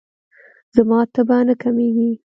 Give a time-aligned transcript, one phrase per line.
[0.75, 2.11] زما تبه نه کمیږي.